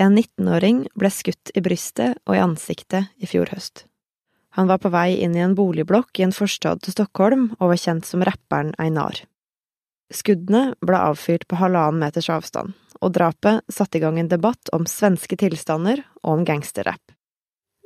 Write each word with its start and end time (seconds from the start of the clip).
En 0.00 0.16
19-åring 0.16 0.86
ble 0.96 1.10
skutt 1.12 1.50
i 1.52 1.60
brystet 1.60 2.16
og 2.24 2.32
i 2.32 2.40
ansiktet 2.40 3.10
i 3.20 3.28
fjor 3.28 3.50
høst. 3.52 3.84
Han 4.56 4.70
var 4.70 4.80
på 4.80 4.90
vei 4.90 5.18
inn 5.20 5.34
i 5.36 5.42
en 5.44 5.54
boligblokk 5.58 6.18
i 6.18 6.24
en 6.24 6.32
forstad 6.34 6.80
til 6.82 6.94
Stockholm 6.96 7.50
og 7.58 7.74
var 7.74 7.80
kjent 7.82 8.08
som 8.08 8.24
rapperen 8.24 8.72
Einar. 8.80 9.20
Skuddene 10.10 10.72
ble 10.82 10.98
avfyrt 10.98 11.44
på 11.46 11.58
halvannen 11.60 12.00
meters 12.00 12.30
avstand, 12.32 12.72
og 12.98 13.12
drapet 13.14 13.60
satte 13.70 14.00
i 14.00 14.02
gang 14.02 14.18
en 14.18 14.30
debatt 14.30 14.72
om 14.74 14.88
svenske 14.88 15.36
tilstander 15.38 16.00
og 16.24 16.32
om 16.32 16.46
gangsterrapp. 16.48 17.12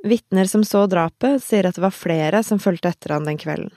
Vitner 0.05 0.47
som 0.49 0.63
så 0.63 0.85
drapet, 0.87 1.43
sier 1.43 1.67
at 1.67 1.75
det 1.77 1.83
var 1.83 1.93
flere 1.93 2.41
som 2.45 2.61
fulgte 2.61 2.93
etter 2.93 3.15
han 3.17 3.27
den 3.27 3.41
kvelden. 3.41 3.73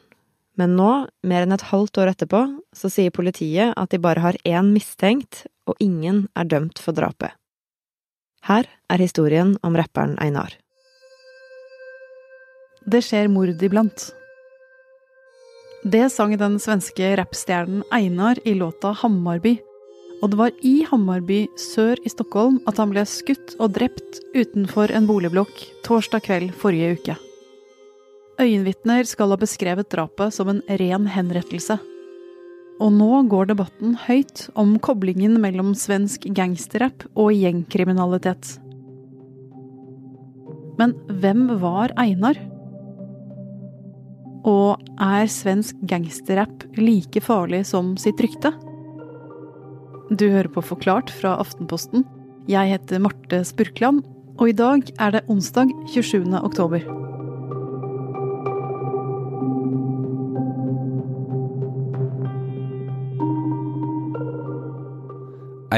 Men 0.58 0.74
nå, 0.78 0.92
mer 1.26 1.44
enn 1.44 1.54
et 1.54 1.68
halvt 1.70 2.00
år 2.02 2.12
etterpå, 2.12 2.40
så 2.74 2.90
sier 2.90 3.14
politiet 3.14 3.74
at 3.78 3.92
de 3.92 4.00
bare 4.02 4.22
har 4.24 4.38
én 4.46 4.72
mistenkt, 4.74 5.46
og 5.68 5.78
ingen 5.82 6.26
er 6.38 6.48
dømt 6.50 6.80
for 6.82 6.96
drapet. 6.96 7.37
Her 8.46 8.68
er 8.90 9.02
historien 9.02 9.56
om 9.62 9.76
rapperen 9.76 10.16
Einar. 10.22 10.54
Det 12.88 13.02
skjer 13.04 13.28
mord 13.28 13.62
iblant. 13.62 14.10
Det 15.84 16.08
sang 16.10 16.32
den 16.38 16.58
svenske 16.62 17.16
rappstjernen 17.18 17.84
Einar 17.92 18.38
i 18.44 18.54
låta 18.54 18.94
'Hammarby'. 18.94 19.58
Og 20.22 20.30
det 20.30 20.38
var 20.38 20.50
i 20.66 20.82
Hammarby 20.82 21.46
sør 21.56 21.96
i 22.04 22.10
Stockholm 22.10 22.58
at 22.66 22.78
han 22.78 22.90
ble 22.90 23.04
skutt 23.06 23.54
og 23.60 23.76
drept 23.76 24.18
utenfor 24.34 24.90
en 24.90 25.06
boligblokk 25.06 25.62
torsdag 25.86 26.24
kveld 26.26 26.54
forrige 26.58 26.96
uke. 26.98 27.16
Øyenvitner 28.40 29.06
skal 29.06 29.30
ha 29.30 29.36
beskrevet 29.36 29.90
drapet 29.90 30.34
som 30.34 30.48
en 30.48 30.62
ren 30.68 31.06
henrettelse. 31.06 31.78
Og 32.78 32.92
nå 32.94 33.22
går 33.30 33.50
debatten 33.50 33.96
høyt 34.06 34.46
om 34.58 34.76
koblingen 34.82 35.40
mellom 35.42 35.72
svensk 35.74 36.28
gangsterrapp 36.34 37.08
og 37.18 37.32
gjengkriminalitet. 37.34 38.54
Men 40.78 40.94
hvem 41.20 41.48
var 41.58 41.90
Einar? 41.98 42.38
Og 44.46 44.78
er 45.02 45.26
svensk 45.26 45.80
gangsterrapp 45.90 46.68
like 46.78 47.22
farlig 47.24 47.64
som 47.66 47.96
sitt 47.98 48.22
rykte? 48.22 48.54
Du 50.14 50.28
hører 50.30 50.48
på 50.48 50.62
Forklart 50.64 51.10
fra 51.12 51.34
Aftenposten. 51.42 52.06
Jeg 52.48 52.70
heter 52.70 53.02
Marte 53.02 53.42
Spurkland, 53.44 54.06
og 54.38 54.54
i 54.54 54.56
dag 54.56 54.86
er 55.02 55.18
det 55.18 55.26
onsdag 55.28 55.74
27. 55.90 56.30
oktober. 56.38 57.07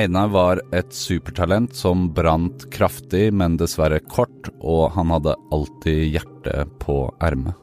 Einar 0.00 0.30
var 0.32 0.60
et 0.72 0.94
supertalent 0.96 1.74
som 1.76 2.06
brant 2.16 2.62
kraftig, 2.72 3.26
men 3.36 3.58
dessverre 3.60 3.98
kort, 4.00 4.48
og 4.60 4.94
han 4.94 5.10
hadde 5.12 5.34
alltid 5.52 6.14
hjertet 6.14 6.70
på 6.80 7.02
ermet. 7.20 7.58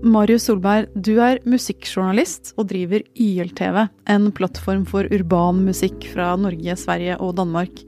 Marius 0.00 0.46
Solberg, 0.48 0.90
du 0.96 1.14
er 1.20 1.40
musikkjournalist 1.48 2.54
og 2.60 2.68
driver 2.72 3.04
YLTV, 3.20 3.86
en 4.12 4.28
plattform 4.36 4.84
for 4.88 5.08
urban 5.12 5.62
musikk 5.64 6.04
fra 6.12 6.34
Norge, 6.40 6.76
Sverige 6.80 7.16
og 7.20 7.36
Danmark. 7.40 7.80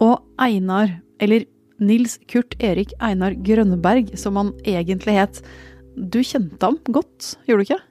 Og 0.00 0.20
Einar, 0.40 0.98
eller 1.20 1.44
Nils 1.80 2.16
Kurt 2.32 2.56
Erik 2.64 2.96
Einar 3.00 3.36
Grønneberg, 3.44 4.14
som 4.16 4.40
han 4.40 4.54
egentlig 4.64 5.18
het, 5.18 5.42
du 5.96 6.22
kjente 6.24 6.60
ham 6.64 6.80
godt, 6.92 7.34
gjorde 7.48 7.64
du 7.64 7.68
ikke? 7.70 7.82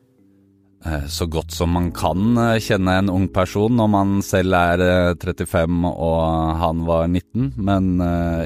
Eh, 0.86 1.06
så 1.08 1.26
godt 1.26 1.52
som 1.52 1.72
man 1.74 1.90
kan 1.96 2.38
eh, 2.38 2.60
kjenne 2.62 3.00
en 3.00 3.10
ung 3.10 3.28
person 3.34 3.74
når 3.74 3.88
man 3.90 4.16
selv 4.26 4.54
er 4.58 4.84
35 5.18 5.48
eh, 5.56 5.86
og 5.90 6.58
han 6.62 6.84
var 6.86 7.08
19. 7.08 7.54
Men 7.58 7.96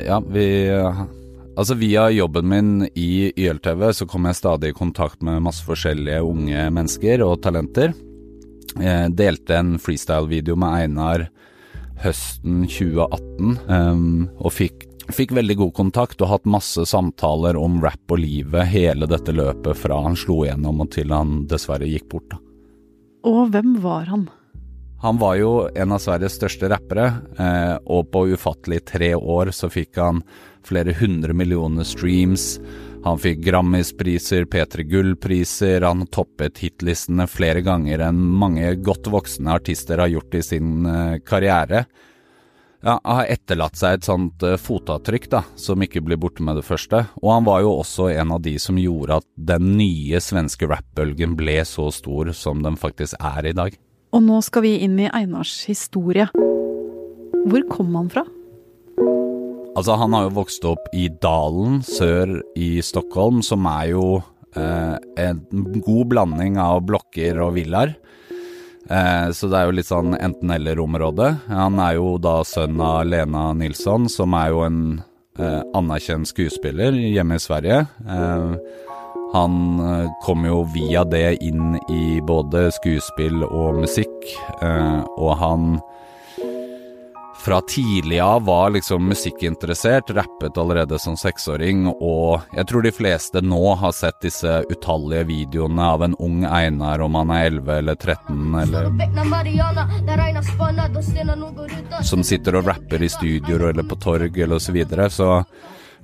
ja, 0.06 0.22
vi 0.24 0.50
Altså 1.60 1.76
Via 1.76 2.06
jobben 2.16 2.48
min 2.48 2.70
i 2.96 3.34
YLTV 3.36 3.82
så 3.92 4.06
kom 4.08 4.30
jeg 4.30 4.38
stadig 4.38 4.70
i 4.72 4.78
kontakt 4.78 5.20
med 5.26 5.42
masse 5.44 5.66
forskjellige 5.68 6.22
unge 6.24 6.70
mennesker 6.72 7.20
og 7.26 7.42
talenter. 7.44 7.92
Jeg 8.80 9.12
delte 9.20 9.58
en 9.58 9.74
freestyle-video 9.82 10.56
med 10.56 10.86
Einar 10.86 11.26
høsten 12.00 12.62
2018 12.64 13.58
um, 13.68 14.30
og 14.40 14.54
fikk, 14.56 14.86
fikk, 15.16 15.34
veldig 15.38 15.56
god 15.60 15.74
kontakt 15.78 16.22
og 16.22 16.32
hatt 16.32 16.50
masse 16.50 16.86
samtaler 16.90 17.58
om 17.60 17.80
rap 17.84 18.12
og 18.14 18.22
livet 18.22 18.70
hele 18.72 19.10
dette 19.10 19.34
løpet 19.36 19.78
fra 19.78 20.02
han 20.06 20.18
slo 20.20 20.44
igjennom 20.46 20.84
og 20.86 20.92
til 20.96 21.14
han 21.16 21.44
dessverre 21.50 21.90
gikk 21.90 22.10
bort. 22.12 22.30
Da. 22.34 22.42
Og 23.30 23.50
hvem 23.54 23.78
var 23.84 24.08
han? 24.12 24.28
Han 25.02 25.18
var 25.18 25.38
jo 25.40 25.52
en 25.76 25.96
av 25.96 26.02
Sveriges 26.04 26.36
største 26.36 26.68
rappere, 26.72 27.06
eh, 27.40 27.76
og 27.88 28.10
på 28.12 28.26
ufattelig 28.36 28.82
tre 28.90 29.14
år 29.16 29.54
så 29.56 29.70
fikk 29.72 29.96
han 30.02 30.20
flere 30.68 30.92
hundre 31.00 31.34
millioner 31.34 31.88
streams. 31.88 32.58
Han 33.06 33.20
fikk 33.22 33.40
Grammis-priser, 33.46 34.44
P3 34.52 34.84
Gull-priser, 34.84 35.86
han 35.88 36.04
toppet 36.12 36.60
hitlistene 36.60 37.30
flere 37.32 37.64
ganger 37.64 38.04
enn 38.10 38.20
mange 38.20 38.74
godt 38.84 39.08
voksne 39.08 39.56
artister 39.56 40.04
har 40.04 40.12
gjort 40.12 40.36
i 40.36 40.44
sin 40.44 40.84
uh, 40.84 41.16
karriere. 41.24 41.86
Ja, 42.80 42.96
han 43.04 43.18
har 43.18 43.28
etterlatt 43.28 43.76
seg 43.76 43.98
et 43.98 44.08
sånt 44.08 44.44
uh, 44.46 44.56
fotavtrykk 44.56 45.28
da, 45.34 45.42
som 45.60 45.84
ikke 45.84 46.00
blir 46.06 46.20
borte 46.22 46.44
med 46.46 46.56
det 46.56 46.64
første, 46.64 47.04
og 47.20 47.34
han 47.34 47.48
var 47.48 47.66
jo 47.66 47.74
også 47.82 48.08
en 48.14 48.32
av 48.38 48.40
de 48.46 48.56
som 48.62 48.80
gjorde 48.80 49.20
at 49.20 49.28
den 49.36 49.74
nye 49.76 50.22
svenske 50.24 50.70
rappbølgen 50.70 51.36
ble 51.40 51.58
så 51.68 51.90
stor 51.92 52.32
som 52.32 52.64
den 52.64 52.80
faktisk 52.80 53.20
er 53.20 53.52
i 53.52 53.56
dag. 53.58 53.76
Og 54.16 54.24
nå 54.24 54.40
skal 54.46 54.64
vi 54.64 54.78
inn 54.86 54.96
i 55.02 55.10
Einars 55.12 55.58
historie. 55.68 56.30
Hvor 57.50 57.66
kom 57.70 57.92
han 58.00 58.08
fra? 58.14 58.24
Altså, 59.78 59.96
han 60.00 60.16
har 60.16 60.26
jo 60.26 60.38
vokst 60.40 60.66
opp 60.68 60.88
i 60.96 61.10
Dalen 61.22 61.84
sør 61.86 62.40
i 62.58 62.80
Stockholm, 62.84 63.44
som 63.46 63.68
er 63.70 63.92
jo 63.92 64.06
eh, 64.58 64.96
en 65.24 65.44
god 65.86 66.10
blanding 66.12 66.58
av 66.60 66.82
blokker 66.88 67.40
og 67.44 67.54
villaer. 67.60 67.94
Eh, 68.90 69.30
så 69.32 69.50
det 69.50 69.60
er 69.60 69.70
jo 69.70 69.78
litt 69.78 69.90
sånn 69.90 70.16
enten-eller-område. 70.18 71.30
Han 71.52 71.80
er 71.84 72.00
jo 72.00 72.18
da 72.22 72.40
sønn 72.48 72.82
av 72.82 73.04
Lena 73.06 73.52
Nilsson, 73.58 74.10
som 74.10 74.34
er 74.38 74.54
jo 74.54 74.64
en 74.66 74.82
eh, 75.38 75.62
anerkjent 75.78 76.30
skuespiller 76.32 76.98
hjemme 76.98 77.38
i 77.38 77.44
Sverige. 77.44 77.84
Eh, 77.86 78.56
han 79.34 79.56
eh, 79.86 80.10
kom 80.26 80.46
jo 80.48 80.64
via 80.74 81.04
det 81.06 81.38
inn 81.46 81.78
i 81.94 82.18
både 82.26 82.70
skuespill 82.80 83.44
og 83.46 83.84
musikk, 83.84 84.18
eh, 84.66 85.00
og 85.22 85.36
han 85.38 85.76
fra 87.50 87.62
tidlig 87.62 88.20
av 88.20 88.46
var 88.46 88.70
liksom 88.70 89.08
musikkinteressert, 89.10 90.10
rappet 90.10 90.58
allerede 90.58 91.00
som 91.00 91.18
seksåring, 91.18 91.88
og 91.88 92.42
jeg 92.54 92.68
tror 92.70 92.84
de 92.86 92.92
fleste 92.94 93.42
nå 93.42 93.74
har 93.82 93.92
sett 93.98 94.22
disse 94.22 94.52
utallige 94.70 95.24
videoene 95.32 95.82
av 95.96 96.04
en 96.06 96.14
ung 96.22 96.46
Einar, 96.46 97.02
om 97.02 97.18
han 97.18 97.34
er 97.34 97.48
11 97.48 97.74
eller 97.78 97.96
13 97.96 98.56
eller 98.62 98.86
Som 102.06 102.22
sitter 102.24 102.56
og 102.62 102.70
rapper 102.70 103.02
i 103.02 103.10
studioer 103.10 103.72
eller 103.72 103.90
på 103.90 103.98
torg 103.98 104.38
eller 104.38 104.62
så 104.62 104.72
videre, 104.78 105.10
så 105.10 105.42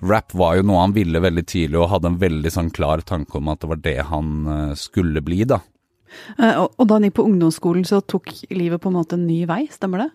rap 0.01 0.33
var 0.33 0.57
jo 0.57 0.66
noe 0.66 0.81
han 0.81 0.97
ville 0.97 1.22
veldig 1.22 1.45
tidlig, 1.45 1.77
og 1.77 1.94
hadde 1.94 2.16
en 2.16 2.22
veldig 2.25 2.51
sånn 2.57 2.73
klar 2.73 3.06
tanke 3.06 3.38
om 3.38 3.53
at 3.53 3.62
det 3.62 3.69
var 3.75 3.85
det 3.85 4.01
han 4.09 4.47
eh, 4.50 4.73
skulle 4.81 5.22
bli, 5.22 5.45
da. 5.45 5.62
Eh, 6.41 6.57
og 6.66 6.88
da 6.89 6.97
han 6.97 7.06
gikk 7.06 7.22
på 7.22 7.29
ungdomsskolen, 7.29 7.85
så 7.85 8.01
tok 8.01 8.33
livet 8.50 8.81
på 8.81 8.89
en 8.89 8.97
måte 8.97 9.13
en 9.13 9.29
ny 9.29 9.45
vei, 9.45 9.69
stemmer 9.69 10.07
det? 10.07 10.13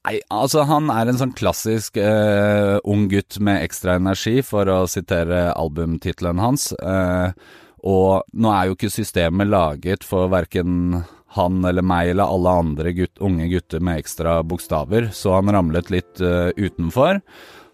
Nei, 0.00 0.16
altså 0.32 0.62
han 0.64 0.88
er 0.88 1.10
en 1.10 1.18
sånn 1.20 1.34
klassisk 1.36 1.98
uh, 2.00 2.78
ung 2.88 3.04
gutt 3.12 3.36
med 3.44 3.60
ekstra 3.66 3.98
energi, 4.00 4.38
for 4.40 4.68
å 4.72 4.86
sitere 4.88 5.50
albumtittelen 5.52 6.40
hans. 6.40 6.70
Uh, 6.80 7.36
og 7.84 8.24
nå 8.32 8.52
er 8.52 8.68
jo 8.68 8.76
ikke 8.76 8.92
systemet 8.92 9.50
laget 9.50 10.04
for 10.04 10.30
verken 10.32 11.02
han 11.36 11.60
eller 11.68 11.84
meg 11.86 12.14
eller 12.14 12.32
alle 12.32 12.54
andre 12.62 12.94
gutt, 12.96 13.20
unge 13.22 13.48
gutter 13.52 13.82
med 13.84 14.00
ekstra 14.00 14.40
bokstaver, 14.42 15.10
så 15.14 15.36
han 15.36 15.52
ramlet 15.52 15.92
litt 15.92 16.22
uh, 16.24 16.48
utenfor. 16.56 17.20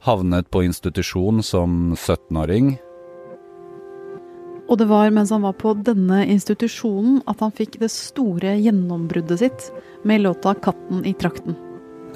Havnet 0.06 0.50
på 0.50 0.64
institusjon 0.66 1.44
som 1.46 1.94
17-åring. 1.94 2.74
Og 4.66 4.80
det 4.80 4.88
var 4.90 5.14
mens 5.14 5.30
han 5.30 5.46
var 5.46 5.54
på 5.62 5.76
denne 5.86 6.24
institusjonen 6.26 7.22
at 7.30 7.38
han 7.42 7.54
fikk 7.54 7.78
det 7.82 7.92
store 7.94 8.56
gjennombruddet 8.58 9.44
sitt 9.44 9.70
med 10.02 10.26
låta 10.26 10.58
'Katten 10.58 11.06
i 11.06 11.14
trakten'. 11.14 11.65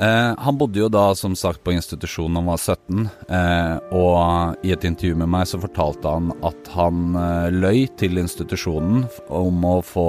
Eh, 0.01 0.35
han 0.39 0.57
bodde 0.57 0.81
jo 0.81 0.89
da 0.89 1.15
som 1.15 1.35
sagt 1.37 1.61
på 1.65 1.75
institusjon 1.77 2.33
da 2.33 2.41
han 2.41 2.47
var 2.49 2.61
17, 2.61 3.09
eh, 3.29 3.75
og 3.93 4.65
i 4.65 4.73
et 4.73 4.85
intervju 4.89 5.19
med 5.21 5.29
meg 5.29 5.49
så 5.51 5.61
fortalte 5.61 6.09
han 6.15 6.31
at 6.47 6.71
han 6.73 7.19
eh, 7.21 7.49
løy 7.53 7.83
til 8.01 8.17
institusjonen 8.23 9.03
om 9.29 9.67
å 9.69 9.75
få 9.85 10.07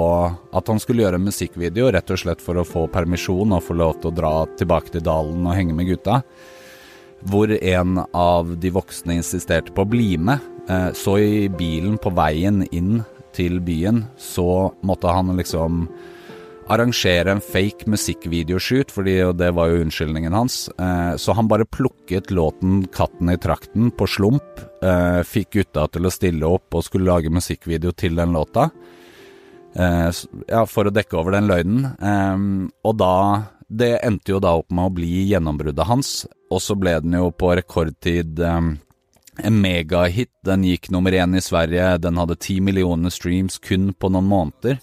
At 0.56 0.68
han 0.68 0.80
skulle 0.80 1.04
gjøre 1.04 1.20
en 1.20 1.26
musikkvideo 1.26 1.90
rett 1.92 2.10
og 2.12 2.20
slett 2.22 2.40
for 2.44 2.56
å 2.56 2.64
få 2.64 2.86
permisjon 2.92 3.52
og 3.52 3.64
få 3.66 3.76
lov 3.76 3.98
til 4.00 4.10
å 4.10 4.16
dra 4.16 4.32
tilbake 4.56 4.94
til 4.94 5.04
dalen 5.04 5.44
og 5.44 5.56
henge 5.56 5.76
med 5.76 5.88
gutta. 5.88 6.22
Hvor 7.28 7.52
en 7.52 8.00
av 8.12 8.56
de 8.60 8.72
voksne 8.72 9.16
insisterte 9.16 9.72
på 9.72 9.84
å 9.84 9.88
bli 9.88 10.16
med. 10.18 10.42
Så 10.98 11.16
i 11.22 11.48
bilen 11.48 11.96
på 12.02 12.12
veien 12.16 12.60
inn 12.68 13.00
til 13.32 13.60
byen 13.64 14.04
så 14.20 14.72
måtte 14.84 15.12
han 15.14 15.32
liksom 15.38 15.86
arrangere 16.72 17.32
en 17.32 17.42
fake 17.44 17.88
musikkvideoshoot, 17.90 18.92
fordi 18.94 19.16
det 19.38 19.50
var 19.56 19.70
jo 19.70 19.82
unnskyldningen 19.84 20.34
hans. 20.36 20.66
Eh, 20.78 21.14
så 21.20 21.36
han 21.36 21.48
bare 21.48 21.68
plukket 21.68 22.30
låten 22.30 22.86
'Katten 22.86 23.30
i 23.30 23.36
trakten' 23.36 23.90
på 23.90 24.06
slump. 24.06 24.60
Eh, 24.82 25.22
fikk 25.22 25.50
gutta 25.50 25.86
til 25.88 26.06
å 26.06 26.12
stille 26.12 26.46
opp 26.46 26.74
og 26.74 26.84
skulle 26.84 27.10
lage 27.10 27.30
musikkvideo 27.30 27.92
til 27.92 28.16
den 28.16 28.32
låta. 28.32 28.70
Eh, 29.76 30.10
ja, 30.48 30.64
for 30.66 30.84
å 30.84 30.94
dekke 30.94 31.18
over 31.18 31.32
den 31.32 31.48
løgnen. 31.48 32.70
og 32.84 32.96
da 32.96 33.44
Det 33.72 34.04
endte 34.04 34.32
jo 34.32 34.38
da 34.38 34.52
opp 34.58 34.70
med 34.70 34.84
å 34.84 34.94
bli 34.94 35.30
gjennombruddet 35.30 35.86
hans, 35.86 36.26
og 36.50 36.60
så 36.60 36.78
ble 36.78 37.00
den 37.00 37.12
jo 37.12 37.30
på 37.30 37.56
rekordtid 37.56 38.38
en 38.38 39.60
megahit. 39.62 40.28
Den 40.44 40.62
gikk 40.62 40.90
nummer 40.90 41.10
én 41.10 41.34
i 41.34 41.40
Sverige. 41.40 41.98
Den 41.98 42.16
hadde 42.16 42.36
ti 42.36 42.60
millioner 42.60 43.08
streams 43.08 43.58
kun 43.58 43.94
på 43.94 44.10
noen 44.12 44.28
måneder. 44.28 44.78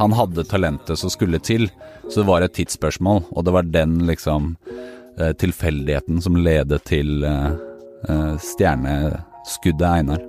Han 0.00 0.16
hadde 0.18 0.44
talentet 0.48 0.98
som 0.98 1.12
skulle 1.12 1.40
til, 1.42 1.68
så 2.08 2.22
det 2.22 2.28
var 2.28 2.44
et 2.44 2.56
tidsspørsmål. 2.56 3.24
Og 3.30 3.46
det 3.46 3.54
var 3.54 3.68
den 3.68 4.00
liksom 4.08 4.56
eh, 5.18 5.32
tilfeldigheten 5.38 6.20
som 6.24 6.36
ledet 6.36 6.82
til 6.88 7.24
eh, 7.28 7.50
eh, 8.08 8.34
stjerneskuddet 8.52 9.88
Einar. 9.88 10.28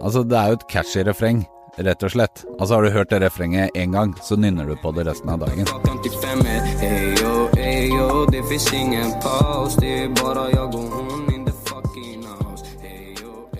Altså, 0.00 0.22
det 0.24 0.38
er 0.38 0.52
jo 0.52 0.60
et 0.60 0.68
catchy 0.70 1.02
refreng 1.04 1.44
rett 1.78 2.02
og 2.02 2.10
slett. 2.10 2.44
Altså 2.58 2.74
Har 2.74 2.82
du 2.82 2.90
hørt 2.90 3.10
det 3.10 3.20
refrenget 3.22 3.70
én 3.74 3.92
gang, 3.92 4.14
så 4.22 4.36
nynner 4.36 4.66
du 4.66 4.76
på 4.76 4.92
det 4.92 5.06
resten 5.06 5.30
av 5.30 5.38
dagen. 5.38 5.66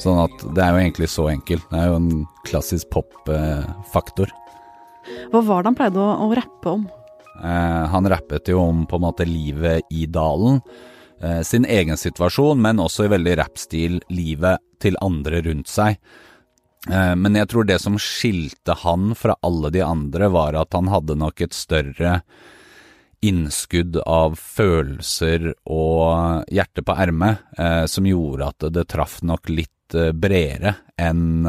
Sånn 0.00 0.20
at 0.22 0.44
det 0.56 0.62
er 0.64 0.72
jo 0.72 0.82
egentlig 0.82 1.10
så 1.12 1.26
enkelt. 1.32 1.66
Det 1.70 1.80
er 1.80 1.90
jo 1.90 1.98
en 1.98 2.12
klassisk 2.48 2.88
pop-faktor. 2.94 4.32
Hva 5.32 5.42
var 5.44 5.62
det 5.62 5.70
han 5.70 5.78
pleide 5.78 6.00
å, 6.00 6.14
å 6.24 6.30
rappe 6.36 6.72
om? 6.78 6.86
Eh, 7.40 7.84
han 7.92 8.08
rappet 8.08 8.48
jo 8.52 8.62
om 8.62 8.86
på 8.88 8.98
en 8.98 9.06
måte 9.06 9.26
livet 9.28 9.86
i 9.92 10.06
dalen. 10.10 10.60
Eh, 11.20 11.42
sin 11.44 11.66
egen 11.68 12.00
situasjon, 12.00 12.60
men 12.60 12.80
også 12.80 13.06
i 13.06 13.12
veldig 13.12 13.36
rappstil 13.42 14.00
livet 14.12 14.62
til 14.80 14.96
andre 15.04 15.42
rundt 15.44 15.68
seg. 15.68 15.98
Eh, 16.88 17.14
men 17.16 17.36
jeg 17.36 17.50
tror 17.52 17.68
det 17.68 17.80
som 17.82 17.98
skilte 18.00 18.76
han 18.84 19.12
fra 19.18 19.36
alle 19.44 19.72
de 19.74 19.84
andre, 19.84 20.30
var 20.32 20.56
at 20.56 20.72
han 20.76 20.88
hadde 20.92 21.18
nok 21.20 21.44
et 21.44 21.56
større 21.56 22.20
innskudd 23.20 23.98
av 24.08 24.38
følelser 24.40 25.50
og 25.68 26.48
hjerte 26.48 26.84
på 26.86 26.96
ermet, 26.96 27.44
eh, 27.60 27.84
som 27.84 28.08
gjorde 28.08 28.48
at 28.48 28.70
det 28.72 28.88
traff 28.88 29.20
nok 29.20 29.52
litt 29.52 29.74
eh, 29.98 30.12
bredere 30.12 30.76
enn 31.00 31.48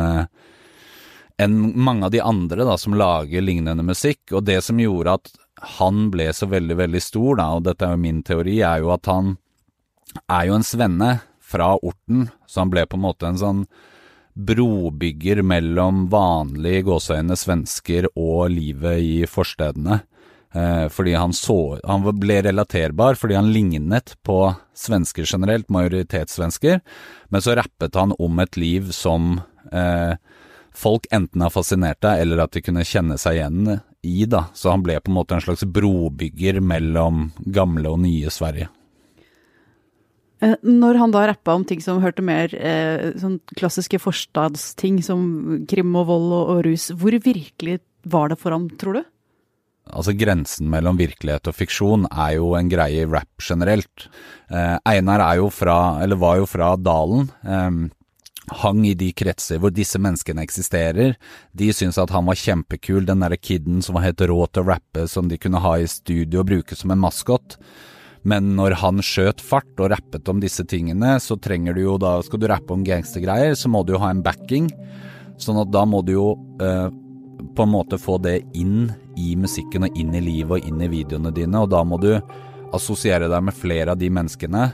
enn 1.41 1.55
mange 1.73 2.05
av 2.05 2.11
de 2.13 2.19
andre 2.21 2.65
da, 2.67 2.75
som 2.77 2.93
lager 2.93 3.41
lignende 3.41 3.81
musikk. 3.81 4.19
Og 4.29 4.43
det 4.45 4.59
som 4.61 4.77
gjorde 4.77 5.15
at 5.17 5.31
han 5.79 6.09
ble 6.13 6.27
så 6.33 6.45
veldig, 6.49 6.75
veldig 6.77 7.01
stor, 7.01 7.39
da, 7.39 7.47
og 7.57 7.65
dette 7.65 7.87
er 7.87 7.95
jo 7.95 8.03
min 8.03 8.21
teori, 8.25 8.59
er 8.65 8.83
jo 8.83 8.91
at 8.93 9.09
han 9.09 9.35
er 10.27 10.49
jo 10.49 10.57
en 10.59 10.67
svenne 10.67 11.11
fra 11.51 11.73
Orten, 11.77 12.27
så 12.45 12.63
han 12.63 12.73
ble 12.73 12.85
på 12.85 12.99
en 12.99 13.05
måte 13.07 13.29
en 13.29 13.41
sånn 13.41 13.63
brobygger 14.31 15.41
mellom 15.43 16.05
vanlige 16.11 16.85
gåseøyne 16.87 17.35
svensker 17.35 18.07
og 18.15 18.53
livet 18.53 19.03
i 19.03 19.15
forstedene. 19.27 20.01
Eh, 20.53 20.87
fordi 20.91 21.13
han 21.15 21.31
så 21.31 21.79
Han 21.87 22.03
ble 22.19 22.41
relaterbar 22.43 23.15
fordi 23.15 23.37
han 23.37 23.53
lignet 23.55 24.17
på 24.23 24.53
svensker 24.75 25.23
generelt, 25.23 25.69
majoritetssvensker, 25.71 26.81
men 27.29 27.41
så 27.41 27.55
rappet 27.55 27.95
han 27.95 28.11
om 28.19 28.39
et 28.43 28.57
liv 28.59 28.89
som 28.91 29.39
eh, 29.71 30.17
folk 30.75 31.07
enten 31.11 31.45
har 31.45 31.53
fascinert 31.53 32.01
deg, 32.03 32.23
eller 32.23 32.43
at 32.43 32.55
de 32.55 32.63
kunne 32.65 32.83
kjenne 32.87 33.17
seg 33.21 33.37
igjen 33.37 33.79
i, 34.01 34.25
da. 34.25 34.47
Så 34.57 34.71
han 34.73 34.83
ble 34.83 34.97
på 34.99 35.11
en 35.11 35.19
måte 35.19 35.37
en 35.37 35.43
slags 35.43 35.63
brobygger 35.63 36.59
mellom 36.63 37.29
gamle 37.45 37.91
og 37.91 38.01
nye 38.03 38.31
Sverige. 38.33 38.71
Eh, 40.41 40.57
når 40.65 40.97
han 40.97 41.13
da 41.13 41.27
rappa 41.29 41.53
om 41.53 41.65
ting 41.67 41.83
som 41.83 42.01
hørte 42.01 42.25
mer 42.25 42.53
eh, 42.57 43.11
sånn 43.21 43.37
klassiske 43.53 44.01
forstadsting 44.01 44.99
som 45.05 45.23
krim 45.69 45.93
og 45.93 46.07
vold 46.09 46.29
og, 46.31 46.43
og, 46.55 46.61
rus, 46.65 46.89
hvor 46.97 47.13
virkelig 47.13 47.79
var 48.09 48.31
det 48.31 48.39
for 48.41 48.55
ham, 48.55 48.67
tror 48.81 48.97
du? 48.97 49.03
Altså 49.89 50.13
Grensen 50.15 50.69
mellom 50.71 50.99
virkelighet 50.99 51.49
og 51.49 51.57
fiksjon 51.57 52.05
er 52.11 52.35
jo 52.37 52.53
en 52.55 52.69
greie 52.71 53.01
i 53.03 53.09
rap 53.09 53.41
generelt. 53.41 54.07
Eh, 54.51 54.77
Einar 54.87 55.23
er 55.25 55.41
jo 55.41 55.49
fra, 55.51 55.97
eller 56.03 56.19
var 56.21 56.37
jo 56.39 56.47
fra 56.47 56.75
Dalen. 56.77 57.27
Eh, 57.41 57.81
hang 58.61 58.81
i 58.87 58.93
de 58.97 59.11
kretser 59.15 59.61
hvor 59.61 59.73
disse 59.73 59.99
menneskene 60.01 60.43
eksisterer. 60.45 61.15
De 61.57 61.71
syntes 61.75 61.99
at 62.01 62.13
han 62.13 62.27
var 62.27 62.39
kjempekul, 62.39 63.05
den 63.07 63.23
derre 63.23 63.39
kiden 63.39 63.81
som 63.85 63.97
var 63.97 64.07
helt 64.07 64.21
rå 64.21 64.43
til 64.47 64.63
å 64.63 64.71
rappe, 64.73 65.07
som 65.09 65.29
de 65.31 65.39
kunne 65.41 65.61
ha 65.63 65.77
i 65.79 65.89
studio 65.89 66.41
og 66.41 66.51
bruke 66.51 66.77
som 66.77 66.93
en 66.93 67.01
maskot. 67.01 67.57
Men 68.27 68.53
når 68.57 68.77
han 68.83 69.01
skjøt 69.01 69.41
fart 69.41 69.79
og 69.81 69.91
rappet 69.95 70.27
om 70.29 70.41
disse 70.41 70.63
tingene, 70.69 71.15
så 71.17 71.39
trenger 71.41 71.73
du 71.73 71.81
jo 71.81 71.95
da 71.97 72.19
Skal 72.21 72.41
du 72.41 72.45
rappe 72.51 72.73
om 72.73 72.83
gangstergreier, 72.85 73.55
så 73.57 73.71
må 73.71 73.81
du 73.83 73.95
jo 73.95 74.01
ha 74.03 74.11
en 74.13 74.21
backing. 74.21 74.69
Sånn 75.41 75.57
at 75.57 75.71
da 75.73 75.87
må 75.89 76.03
du 76.05 76.13
jo 76.13 76.27
eh, 76.61 76.89
på 77.55 77.65
en 77.65 77.73
måte 77.73 77.99
få 78.01 78.17
det 78.21 78.41
inn 78.57 78.91
i 79.19 79.35
musikken 79.39 79.87
og 79.87 79.97
inn 79.99 80.13
i 80.15 80.23
livet 80.23 80.59
og 80.59 80.67
inn 80.67 80.81
i 80.83 80.89
videoene 80.91 81.33
dine, 81.35 81.63
og 81.63 81.71
da 81.73 81.83
må 81.87 81.99
du 82.01 82.13
assosiere 82.71 83.29
deg 83.31 83.43
med 83.47 83.57
flere 83.57 83.93
av 83.93 83.99
de 83.99 84.09
menneskene. 84.13 84.69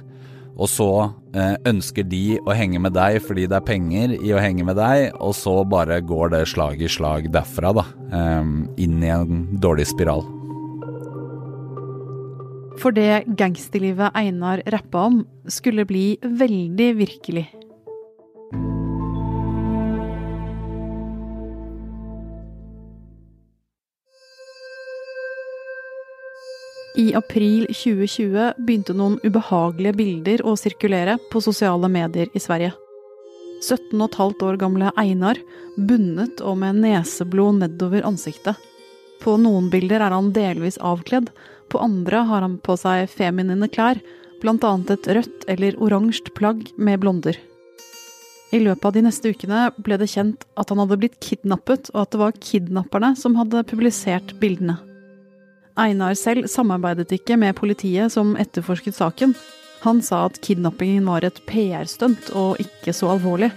Og 0.57 0.69
så 0.71 0.89
eh, 1.37 1.53
ønsker 1.69 2.07
de 2.09 2.39
å 2.41 2.55
henge 2.57 2.81
med 2.81 2.95
deg 2.97 3.19
fordi 3.21 3.45
det 3.49 3.59
er 3.59 3.65
penger 3.65 4.15
i 4.17 4.33
å 4.33 4.41
henge 4.41 4.65
med 4.65 4.79
deg, 4.79 5.11
og 5.21 5.35
så 5.37 5.59
bare 5.69 5.99
går 6.01 6.33
det 6.33 6.47
slag 6.49 6.81
i 6.81 6.89
slag 6.89 7.29
derfra, 7.33 7.75
da. 7.77 7.85
Eh, 8.09 8.49
inn 8.85 8.97
i 9.03 9.13
en 9.13 9.45
dårlig 9.61 9.85
spiral. 9.91 10.25
For 12.77 12.93
det 12.93 13.25
gangsterlivet 13.37 14.13
Einar 14.17 14.61
rappa 14.69 15.07
om, 15.09 15.23
skulle 15.49 15.85
bli 15.89 16.17
veldig 16.21 16.89
virkelig. 16.99 17.47
I 27.07 27.13
april 27.15 27.68
2020 27.69 28.57
begynte 28.57 28.92
noen 28.98 29.15
ubehagelige 29.24 29.95
bilder 29.95 30.42
å 30.44 30.57
sirkulere 30.59 31.13
på 31.31 31.39
sosiale 31.45 31.88
medier 31.92 32.27
i 32.36 32.42
Sverige. 32.44 32.74
17,5 33.63 34.44
år 34.44 34.57
gamle 34.59 34.92
Einar, 35.00 35.39
bundet 35.77 36.42
og 36.44 36.57
med 36.63 36.81
neseblod 36.83 37.62
nedover 37.62 38.04
ansiktet. 38.09 38.59
På 39.24 39.38
noen 39.39 39.69
bilder 39.71 40.03
er 40.03 40.15
han 40.17 40.34
delvis 40.36 40.79
avkledd, 40.84 41.29
på 41.72 41.79
andre 41.84 42.25
har 42.27 42.43
han 42.43 42.58
på 42.63 42.75
seg 42.81 43.08
feminine 43.13 43.72
klær, 43.72 44.01
annet 44.43 44.91
et 44.93 45.08
rødt 45.17 45.48
eller 45.48 45.79
oransje 45.79 46.34
plagg 46.36 46.67
med 46.75 47.00
blonder. 47.05 47.39
I 48.51 48.60
løpet 48.63 48.86
av 48.86 48.93
de 48.96 49.05
neste 49.08 49.31
ukene 49.31 49.63
ble 49.79 49.98
det 50.00 50.12
kjent 50.12 50.43
at 50.60 50.70
han 50.72 50.84
hadde 50.84 51.00
blitt 51.00 51.17
kidnappet, 51.24 51.89
og 51.96 52.03
at 52.03 52.12
det 52.12 52.22
var 52.25 52.38
kidnapperne 52.51 53.15
som 53.15 53.39
hadde 53.39 53.63
publisert 53.72 54.36
bildene. 54.43 54.77
Einar 55.77 56.17
selv 56.17 56.48
samarbeidet 56.50 57.12
ikke 57.13 57.38
med 57.38 57.55
politiet 57.57 58.13
som 58.13 58.36
etterforsket 58.39 58.98
saken. 58.98 59.36
Han 59.84 60.01
sa 60.01 60.24
at 60.25 60.39
kidnappingen 60.41 61.05
var 61.05 61.25
et 61.27 61.38
PR-stunt 61.46 62.31
og 62.34 62.57
ikke 62.63 62.96
så 62.96 63.13
alvorlig. 63.13 63.51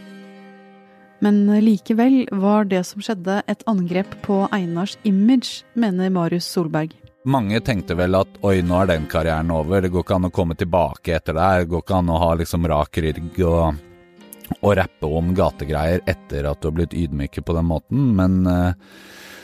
Men 1.25 1.43
likevel 1.65 2.27
var 2.33 2.69
det 2.69 2.83
som 2.89 3.03
skjedde 3.05 3.43
et 3.49 3.65
angrep 3.69 4.13
på 4.25 4.43
Einars 4.57 4.97
image, 5.05 5.65
mener 5.73 6.13
Marius 6.13 6.49
Solberg. 6.49 6.93
Mange 7.29 7.61
tenkte 7.61 7.97
vel 7.99 8.17
at 8.17 8.39
oi, 8.49 8.63
nå 8.65 8.79
er 8.81 8.89
den 8.95 9.05
karrieren 9.11 9.53
over, 9.53 9.83
det 9.85 9.91
går 9.93 10.05
ikke 10.07 10.17
an 10.17 10.29
å 10.31 10.33
komme 10.33 10.57
tilbake 10.57 11.19
etter 11.19 11.37
det 11.37 11.45
her, 11.45 11.65
det 11.65 11.73
går 11.73 11.85
ikke 11.85 11.99
an 11.99 12.13
å 12.13 12.21
ha 12.23 12.31
liksom 12.41 12.69
rak 12.73 13.01
rygg 13.05 13.41
og, 13.45 13.81
og 14.63 14.77
rappe 14.79 15.11
om 15.21 15.35
gategreier 15.37 16.01
etter 16.09 16.49
at 16.49 16.63
du 16.63 16.71
har 16.71 16.77
blitt 16.79 16.97
ydmyket 16.97 17.45
på 17.45 17.57
den 17.59 17.69
måten, 17.69 18.13
men 18.17 18.41
eh, 18.49 18.73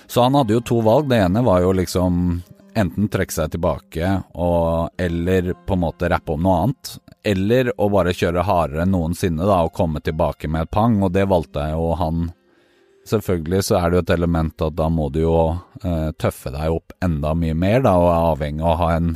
Så 0.08 0.22
han 0.22 0.38
hadde 0.38 0.54
jo 0.54 0.62
to 0.62 0.76
valg. 0.86 1.08
Det 1.10 1.18
ene 1.18 1.42
var 1.42 1.64
jo 1.64 1.72
liksom 1.74 2.40
enten 2.76 3.08
trekke 3.12 3.32
seg 3.32 3.52
tilbake 3.54 4.10
og, 4.34 4.92
eller 5.00 5.52
på 5.66 5.76
en 5.76 5.82
måte 5.82 6.10
rappe 6.12 6.34
om 6.34 6.42
noe 6.44 6.62
annet. 6.64 6.96
Eller 7.26 7.72
å 7.80 7.88
bare 7.92 8.14
kjøre 8.14 8.44
hardere 8.46 8.84
enn 8.84 8.92
noensinne 8.94 9.46
da, 9.48 9.62
og 9.66 9.74
komme 9.76 10.02
tilbake 10.04 10.50
med 10.52 10.66
et 10.66 10.74
pang, 10.76 11.00
og 11.02 11.14
det 11.16 11.26
valgte 11.30 11.70
jo 11.72 11.94
han 12.00 12.28
Selvfølgelig 13.06 13.60
så 13.62 13.76
er 13.78 13.84
det 13.86 13.94
jo 13.94 14.02
et 14.02 14.10
element 14.16 14.62
at 14.66 14.74
da 14.74 14.88
må 14.90 15.04
du 15.14 15.20
jo 15.20 15.36
eh, 15.78 16.08
tøffe 16.18 16.50
deg 16.50 16.74
opp 16.74 16.90
enda 17.06 17.36
mye 17.38 17.54
mer, 17.54 17.84
da, 17.84 17.92
og 18.02 18.08
er 18.10 18.30
avhengig 18.32 18.64
av 18.64 18.72
å 18.72 18.80
ha 18.80 18.88
en 18.96 19.12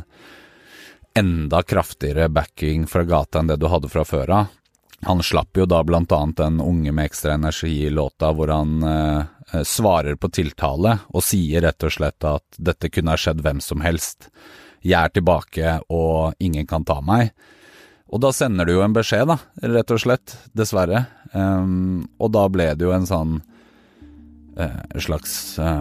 enda 1.19 1.59
kraftigere 1.67 2.29
backing 2.31 2.85
fra 2.87 3.03
gata 3.03 3.41
enn 3.41 3.51
det 3.51 3.57
du 3.59 3.67
hadde 3.67 3.91
fra 3.91 4.05
før 4.07 4.31
av. 4.37 4.53
Han 5.03 5.23
slapp 5.23 5.57
jo 5.57 5.65
da 5.65 5.81
blant 5.83 6.11
annet 6.13 6.37
den 6.37 6.59
Unge 6.61 6.91
med 6.93 7.09
ekstra 7.09 7.33
energi-låta 7.33 8.31
hvor 8.37 8.51
han 8.53 8.83
eh, 8.85 9.23
eh, 9.53 9.63
svarer 9.65 10.17
på 10.21 10.29
tiltale 10.29 10.99
og 11.09 11.25
sier 11.25 11.65
rett 11.65 11.87
og 11.87 11.95
slett 11.95 12.27
at 12.27 12.59
dette 12.61 12.91
kunne 12.93 13.15
ha 13.15 13.21
skjedd 13.21 13.41
hvem 13.41 13.63
som 13.65 13.81
helst. 13.81 14.29
Jeg 14.85 14.99
er 14.99 15.13
tilbake 15.13 15.79
og 15.89 16.37
ingen 16.41 16.69
kan 16.69 16.85
ta 16.85 16.99
meg. 17.05 17.33
Og 18.11 18.21
da 18.21 18.33
sender 18.35 18.67
du 18.67 18.75
jo 18.75 18.85
en 18.85 18.93
beskjed, 18.93 19.29
da, 19.29 19.39
rett 19.71 19.91
og 19.93 20.01
slett. 20.03 20.35
Dessverre. 20.57 21.05
Um, 21.31 22.03
og 22.19 22.33
da 22.35 22.43
ble 22.51 22.65
det 22.75 22.83
jo 22.83 22.91
en 22.91 23.07
sånn 23.07 23.37
uh, 24.59 24.81
slags 24.99 25.55
uh, 25.63 25.79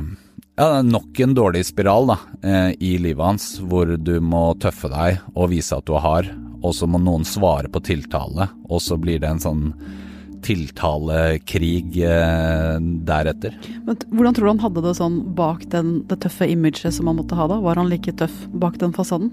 Ja, 0.55 0.79
nok 0.87 1.19
en 1.25 1.35
dårlig 1.35 1.65
spiral, 1.67 2.07
da, 2.13 2.19
i 2.79 2.93
livet 3.03 3.25
hans, 3.25 3.49
hvor 3.65 3.97
du 3.97 4.13
må 4.23 4.53
tøffe 4.63 4.93
deg 4.93 5.19
og 5.33 5.51
vise 5.55 5.75
at 5.75 5.89
du 5.89 5.97
hard, 5.99 6.29
og 6.61 6.75
så 6.77 6.89
må 6.91 7.01
noen 7.01 7.25
svare 7.27 7.71
på 7.73 7.83
tiltale, 7.85 8.51
og 8.69 8.83
så 8.85 8.99
blir 9.01 9.21
det 9.23 9.31
en 9.31 9.43
sånn 9.43 9.65
tiltalekrig 10.45 12.01
deretter. 13.07 13.57
Men 13.85 13.99
Hvordan 14.09 14.37
tror 14.37 14.47
du 14.47 14.51
han 14.51 14.63
hadde 14.65 14.85
det 14.87 14.95
sånn 14.97 15.19
bak 15.37 15.67
den, 15.73 15.93
det 16.09 16.21
tøffe 16.25 16.49
imaget 16.49 16.97
som 16.97 17.11
han 17.11 17.19
måtte 17.21 17.37
ha 17.39 17.49
da? 17.51 17.61
Var 17.61 17.81
han 17.81 17.91
like 17.93 18.15
tøff 18.17 18.37
bak 18.63 18.79
den 18.81 18.95
fasaden? 18.97 19.33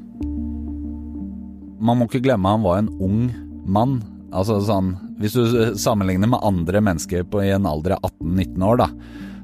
Man 1.80 2.00
må 2.00 2.08
ikke 2.10 2.26
glemme 2.26 2.56
han 2.58 2.66
var 2.66 2.82
en 2.82 2.92
ung 3.04 3.28
mann. 3.68 4.02
Altså 4.36 4.60
sånn 4.66 4.96
Hvis 5.22 5.38
du 5.38 5.78
sammenligner 5.80 6.30
med 6.30 6.44
andre 6.46 6.82
mennesker 6.84 7.24
på, 7.26 7.42
i 7.42 7.54
en 7.56 7.66
alder 7.66 7.96
av 7.96 8.12
18-19 8.20 8.66
år, 8.68 8.84
da, 8.84 8.90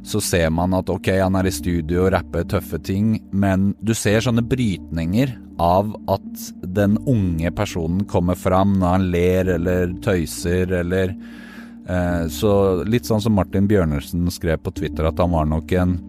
så 0.03 0.19
ser 0.21 0.49
man 0.51 0.75
at 0.75 0.89
ok, 0.91 1.09
han 1.21 1.37
er 1.39 1.47
i 1.47 1.53
studio 1.53 2.05
og 2.05 2.13
rapper 2.15 2.45
tøffe 2.51 2.79
ting, 2.83 3.15
men 3.31 3.71
du 3.79 3.93
ser 3.95 4.23
sånne 4.23 4.43
brytninger 4.45 5.31
av 5.63 5.93
at 6.11 6.47
den 6.75 6.97
unge 7.07 7.51
personen 7.55 8.03
kommer 8.09 8.35
fram 8.35 8.75
når 8.81 8.95
han 8.97 9.07
ler 9.13 9.51
eller 9.55 9.93
tøyser 10.03 10.71
eller 10.81 11.13
eh, 11.13 12.25
Så 12.33 12.83
litt 12.89 13.07
sånn 13.07 13.21
som 13.23 13.37
Martin 13.37 13.69
Bjørnersen 13.69 14.27
skrev 14.33 14.59
på 14.63 14.73
Twitter, 14.75 15.07
at 15.07 15.21
han 15.21 15.31
var 15.35 15.47
nok 15.49 15.71
en 15.77 15.99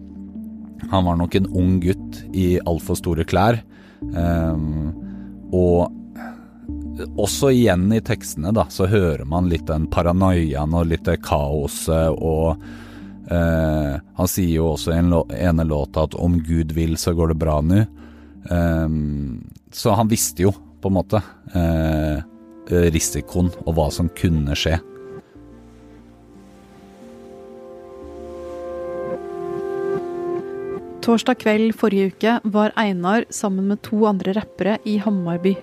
han 0.91 1.05
var 1.07 1.15
nok 1.17 1.35
en 1.39 1.47
ung 1.55 1.77
gutt 1.81 2.19
i 2.35 2.59
altfor 2.67 2.97
store 2.99 3.23
klær. 3.25 3.61
Eh, 4.05 4.65
og 5.55 5.87
også 7.19 7.51
igjen 7.55 7.87
i 7.93 8.01
tekstene 8.03 8.51
da, 8.55 8.67
så 8.69 8.87
hører 8.89 9.25
man 9.29 9.49
litt 9.51 9.67
den 9.69 9.87
paranoiaen 9.91 10.75
og 10.75 10.89
litt 10.91 11.05
det 11.07 11.21
kaoset 11.25 12.15
og 12.15 12.61
eh, 13.31 13.99
Han 14.17 14.29
sier 14.31 14.55
jo 14.57 14.71
også 14.73 14.93
i 14.93 14.99
en 14.99 15.13
ene 15.13 15.65
låta 15.67 16.03
at 16.03 16.15
'om 16.15 16.39
Gud 16.39 16.71
vil, 16.71 16.97
så 16.97 17.13
går 17.13 17.27
det 17.33 17.39
bra 17.39 17.61
nå'. 17.61 17.87
Eh, 18.49 18.89
så 19.71 19.95
han 19.95 20.07
visste 20.07 20.43
jo, 20.43 20.51
på 20.81 20.87
en 20.87 20.93
måte, 20.93 21.21
eh, 21.53 22.21
risikoen 22.69 23.51
og 23.65 23.75
hva 23.75 23.91
som 23.91 24.09
kunne 24.09 24.55
skje. 24.55 24.79
Torsdag 31.05 31.37
kveld 31.37 31.75
forrige 31.77 32.09
uke 32.15 32.31
var 32.49 32.71
Einar 32.81 33.27
sammen 33.29 33.67
med 33.69 33.83
to 33.85 34.07
andre 34.09 34.33
rappere 34.33 34.79
i 34.89 34.97
Hammarby. 34.97 35.53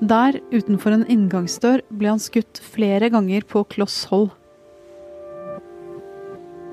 Der, 0.00 0.38
utenfor 0.54 0.94
en 0.94 1.04
inngangsdør, 1.04 1.82
ble 1.92 2.14
han 2.14 2.22
skutt 2.22 2.62
flere 2.72 3.10
ganger 3.12 3.44
på 3.44 3.60
kloss 3.68 4.06
hold. 4.08 4.30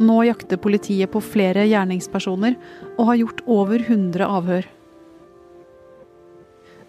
Nå 0.02 0.18
jakter 0.26 0.58
politiet 0.58 1.12
på 1.14 1.22
flere 1.22 1.68
gjerningspersoner 1.70 2.58
og 2.98 3.08
har 3.12 3.20
gjort 3.22 3.42
over 3.46 3.84
100 3.86 4.26
avhør. 4.26 4.70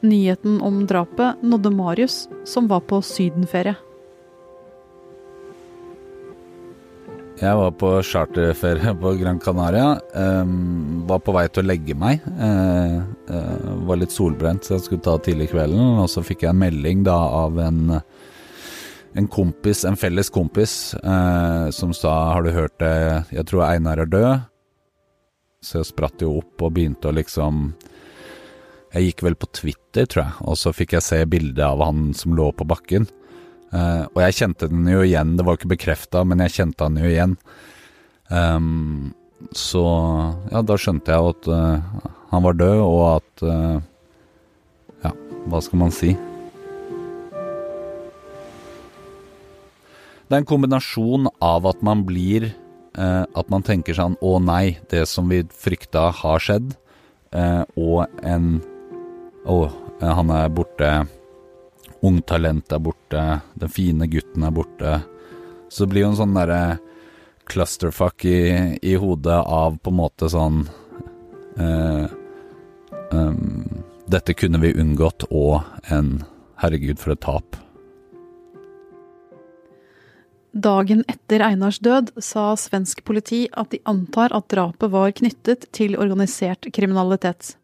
Nyheten 0.03 0.61
om 0.65 0.83
drapet 0.89 1.43
nådde 1.47 1.71
Marius, 1.77 2.25
som 2.49 2.67
var 2.71 2.83
på 2.89 3.03
sydenferie. 3.07 3.77
Jeg 7.43 7.59
var 7.59 7.73
på 7.75 7.89
charterferie 8.07 8.93
på 9.03 9.13
Gran 9.19 9.39
Canaria. 9.43 9.97
Um, 10.15 11.03
var 11.09 11.23
på 11.27 11.35
vei 11.35 11.49
til 11.51 11.65
å 11.65 11.69
legge 11.73 11.97
meg. 11.99 12.23
Uh, 12.39 13.01
uh, 13.31 13.71
var 13.89 13.99
litt 13.99 14.15
solbrent, 14.15 14.63
så 14.63 14.77
jeg 14.77 14.85
skulle 14.87 15.03
ta 15.03 15.17
tidlig 15.19 15.49
kvelden. 15.51 16.03
Og 16.03 16.11
så 16.13 16.23
fikk 16.23 16.45
jeg 16.47 16.53
en 16.53 16.61
melding 16.61 17.03
da 17.07 17.17
av 17.43 17.59
en, 17.63 17.99
en 19.15 19.29
kompis, 19.29 19.85
en 19.85 19.97
felles 19.97 20.31
kompis, 20.33 20.95
eh, 20.95 21.71
som 21.71 21.93
sa 21.93 22.33
'Har 22.33 22.43
du 22.43 22.51
hørt 22.51 22.79
det? 22.79 23.25
Jeg 23.33 23.47
tror 23.47 23.65
Einar 23.65 23.99
er 23.99 24.07
død'. 24.07 24.45
Så 25.63 25.79
jeg 25.79 25.87
spratt 25.87 26.21
jo 26.21 26.39
opp 26.39 26.63
og 26.63 26.75
begynte 26.75 27.09
å 27.09 27.15
liksom 27.15 27.75
Jeg 28.95 29.15
gikk 29.17 29.23
vel 29.23 29.35
på 29.35 29.51
Twitter, 29.53 30.05
tror 30.05 30.25
jeg, 30.25 30.33
og 30.43 30.55
så 30.55 30.71
fikk 30.71 30.93
jeg 30.93 31.03
se 31.03 31.25
bildet 31.25 31.65
av 31.65 31.81
han 31.81 32.13
som 32.13 32.37
lå 32.37 32.53
på 32.53 32.67
bakken. 32.67 33.09
Eh, 33.73 34.03
og 34.15 34.21
jeg 34.21 34.35
kjente 34.35 34.69
den 34.69 34.85
jo 34.85 35.01
igjen, 35.01 35.37
det 35.39 35.47
var 35.47 35.57
ikke 35.57 35.73
bekrefta, 35.73 36.27
men 36.27 36.41
jeg 36.41 36.51
kjente 36.51 36.85
han 36.85 36.97
jo 36.97 37.09
igjen. 37.09 37.39
Um, 38.29 39.15
så 39.53 39.81
ja, 40.53 40.61
da 40.61 40.77
skjønte 40.77 41.09
jeg 41.09 41.33
at 41.33 41.49
uh, 41.49 41.81
han 42.31 42.43
var 42.43 42.53
død, 42.53 42.81
og 42.85 43.17
at 43.17 43.43
uh, 43.49 43.81
Ja, 45.03 45.11
hva 45.49 45.63
skal 45.65 45.79
man 45.79 45.91
si? 45.91 46.13
Det 50.33 50.39
er 50.39 50.47
en 50.47 50.49
kombinasjon 50.49 51.29
av 51.45 51.67
at 51.69 51.83
man 51.85 52.07
blir 52.09 52.47
At 52.97 53.51
man 53.53 53.65
tenker 53.67 53.93
sånn 53.93 54.15
Å 54.25 54.39
nei, 54.41 54.79
det 54.89 55.03
som 55.11 55.29
vi 55.29 55.43
frykta 55.45 56.07
har 56.23 56.41
skjedd, 56.41 56.71
og 57.77 58.07
en 58.25 58.47
Å, 59.45 59.57
han 60.01 60.33
er 60.33 60.49
borte 60.57 60.89
Ungtalentet 62.01 62.73
er 62.79 62.81
borte, 62.81 63.27
den 63.61 63.71
fine 63.77 64.09
gutten 64.11 64.49
er 64.49 64.57
borte. 64.57 64.95
Så 65.71 65.85
blir 65.87 66.07
jo 66.07 66.15
en 66.15 66.19
sånn 66.19 66.33
derre 66.35 66.81
clusterfuck 67.47 68.25
i, 68.27 68.41
i, 68.83 68.97
hodet 68.99 69.37
av 69.39 69.77
på 69.79 69.93
en 69.93 69.99
måte 70.01 70.31
sånn 70.33 70.65
eh, 71.63 72.09
um, 73.15 73.85
Dette 74.11 74.35
kunne 74.35 74.59
vi 74.65 74.75
unngått, 74.75 75.29
og 75.31 75.61
en 75.95 76.25
herregud, 76.59 76.99
for 76.99 77.15
et 77.15 77.23
tap. 77.23 77.62
Dagen 80.53 81.01
etter 81.09 81.41
Einars 81.47 81.79
død 81.81 82.13
sa 82.21 82.53
svensk 82.61 83.05
politi 83.09 83.47
at 83.53 83.73
de 83.73 83.81
antar 83.89 84.35
at 84.37 84.51
drapet 84.53 84.93
var 84.93 85.15
knyttet 85.17 85.71
til 85.73 85.97
organisert 85.97 86.69
kriminalitet 86.77 87.55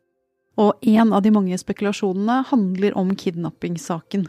og 0.58 0.82
en 0.90 1.14
av 1.14 1.22
de 1.22 1.32
mange 1.34 1.58
spekulasjonene 1.60 2.42
handler 2.50 2.96
om 2.98 3.14
kidnappingssaken. 3.16 4.26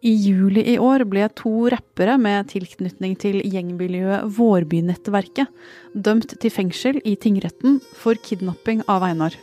I 0.00 0.12
juli 0.16 0.62
i 0.72 0.78
år 0.80 1.04
ble 1.10 1.26
to 1.36 1.68
rappere 1.74 2.16
med 2.16 2.48
tilknytning 2.54 3.18
til 3.20 3.42
gjengmiljøet 3.44 4.30
Vårbynettverket 4.38 5.50
dømt 5.92 6.38
til 6.40 6.54
fengsel 6.54 7.02
i 7.04 7.18
tingretten 7.20 7.80
for 8.00 8.16
kidnapping 8.16 8.80
av 8.88 9.04
Einar. 9.04 9.36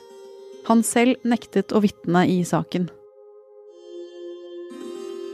Han 0.72 0.82
selv 0.84 1.22
nektet 1.28 1.76
å 1.76 1.84
vitne 1.84 2.26
i 2.32 2.42
saken. 2.48 2.90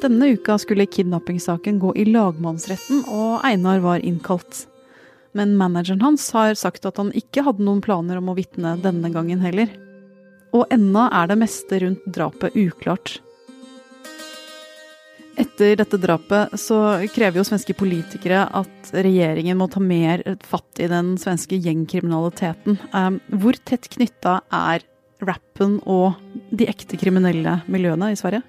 Denne 0.04 0.34
uka 0.36 0.58
skulle 0.60 0.86
kidnappingssaken 0.86 1.80
gå 1.80 1.94
i 1.96 2.06
lagmannsretten, 2.10 3.06
og 3.08 3.40
Einar 3.48 3.80
var 3.86 4.04
innkalt. 4.04 4.66
Men 5.34 5.56
manageren 5.58 6.04
hans 6.04 6.28
har 6.36 6.54
sagt 6.60 6.86
at 6.86 7.00
han 7.00 7.14
ikke 7.18 7.46
hadde 7.48 7.64
noen 7.64 7.82
planer 7.82 8.20
om 8.20 8.30
å 8.30 8.38
vitne 8.38 8.76
denne 8.84 9.10
gangen 9.14 9.42
heller 9.42 9.72
og 10.54 10.74
ennå 10.74 11.08
er 11.10 11.30
det 11.32 11.40
meste 11.42 11.80
rundt 11.84 12.06
drapet 12.06 12.58
uklart. 12.58 13.18
Etter 15.34 15.80
dette 15.80 15.98
drapet 15.98 16.54
så 16.62 16.78
krever 17.10 17.40
jo 17.40 17.46
svenske 17.48 17.74
politikere 17.74 18.44
at 18.54 18.92
regjeringen 18.94 19.58
må 19.58 19.66
ta 19.74 19.82
mer 19.82 20.22
fatt 20.46 20.78
i 20.84 20.90
den 20.92 21.16
svenske 21.22 21.58
gjengkriminaliteten. 21.58 22.78
Ehm, 22.94 23.18
hvor 23.42 23.58
tett 23.66 23.90
knytta 23.96 24.44
er 24.54 24.86
rappen 25.26 25.80
og 25.90 26.20
de 26.54 26.70
ekte 26.70 27.00
kriminelle 27.02 27.64
miljøene 27.66 28.12
i 28.14 28.20
Sverige? 28.20 28.46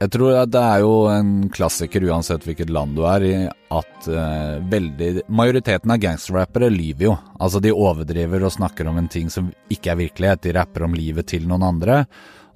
Jeg 0.00 0.14
tror 0.14 0.38
at 0.40 0.48
det 0.48 0.60
er 0.64 0.80
jo 0.80 0.92
en 1.12 1.32
klassiker 1.52 2.06
uansett 2.08 2.46
hvilket 2.46 2.70
land 2.72 2.94
du 2.96 3.02
er 3.04 3.24
i, 3.26 3.34
at 3.76 4.06
uh, 4.08 4.56
veldig 4.72 5.26
Majoriteten 5.28 5.92
av 5.92 6.00
gangsterrappere 6.00 6.70
lyver 6.72 7.10
jo. 7.10 7.16
Altså 7.36 7.60
de 7.60 7.74
overdriver 7.74 8.46
og 8.46 8.54
snakker 8.54 8.88
om 8.88 8.96
en 8.96 9.10
ting 9.12 9.28
som 9.32 9.50
ikke 9.68 9.92
er 9.92 10.00
virkelighet. 10.00 10.42
De 10.46 10.54
rapper 10.56 10.86
om 10.86 10.96
livet 10.96 11.28
til 11.28 11.44
noen 11.50 11.66
andre. 11.68 11.98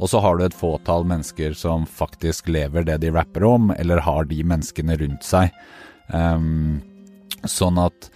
Og 0.01 0.09
så 0.09 0.23
har 0.25 0.39
du 0.39 0.47
et 0.47 0.57
fåtall 0.57 1.05
mennesker 1.11 1.53
som 1.59 1.85
faktisk 1.85 2.49
lever 2.49 2.89
det 2.89 2.97
de 3.05 3.13
rapper 3.13 3.45
om, 3.47 3.69
eller 3.77 4.01
har 4.09 4.25
de 4.31 4.41
menneskene 4.41 4.97
rundt 5.05 5.29
seg. 5.29 5.53
Um, 6.09 6.81
sånn 7.45 7.77
at 7.83 8.09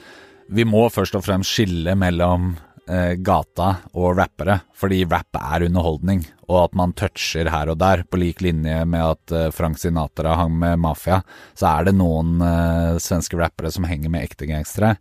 vi 0.49 0.64
må 0.64 0.87
først 0.88 1.20
og 1.20 1.26
fremst 1.28 1.52
skille 1.52 1.92
mellom 2.00 2.54
eh, 2.88 3.14
gata 3.21 3.68
og 3.95 4.16
rappere, 4.18 4.61
fordi 4.76 5.04
rap 5.09 5.38
er 5.38 5.66
underholdning, 5.68 6.25
og 6.49 6.62
at 6.64 6.78
man 6.78 6.95
toucher 6.97 7.50
her 7.52 7.73
og 7.73 7.78
der, 7.83 8.04
på 8.09 8.21
lik 8.21 8.42
linje 8.45 8.80
med 8.88 9.04
at 9.04 9.35
eh, 9.35 9.50
Frank 9.54 9.80
Sinatra 9.80 10.37
hang 10.40 10.57
med 10.61 10.80
mafia, 10.83 11.21
så 11.59 11.75
er 11.75 11.88
det 11.88 11.99
noen 11.99 12.38
eh, 12.45 12.97
svenske 13.02 13.38
rappere 13.40 13.73
som 13.75 13.87
henger 13.88 14.12
med 14.12 14.28
ekte 14.28 14.49
gangstere. 14.50 14.97